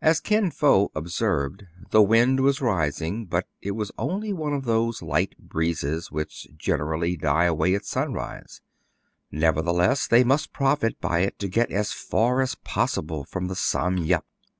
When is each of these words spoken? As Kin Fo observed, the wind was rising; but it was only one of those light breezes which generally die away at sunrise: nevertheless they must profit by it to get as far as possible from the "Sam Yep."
As 0.00 0.20
Kin 0.20 0.52
Fo 0.52 0.92
observed, 0.94 1.64
the 1.90 2.00
wind 2.00 2.38
was 2.38 2.60
rising; 2.60 3.24
but 3.26 3.48
it 3.60 3.72
was 3.72 3.90
only 3.98 4.32
one 4.32 4.54
of 4.54 4.64
those 4.64 5.02
light 5.02 5.34
breezes 5.40 6.08
which 6.08 6.46
generally 6.56 7.16
die 7.16 7.46
away 7.46 7.74
at 7.74 7.84
sunrise: 7.84 8.60
nevertheless 9.32 10.06
they 10.06 10.22
must 10.22 10.52
profit 10.52 11.00
by 11.00 11.22
it 11.22 11.36
to 11.40 11.48
get 11.48 11.72
as 11.72 11.92
far 11.92 12.40
as 12.40 12.54
possible 12.54 13.24
from 13.24 13.48
the 13.48 13.56
"Sam 13.56 13.98
Yep." 13.98 14.24